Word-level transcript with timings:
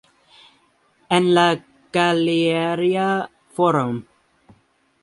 En 1.17 1.23
la 1.35 1.63
Galería 1.93 3.07
Forum. 3.53 4.05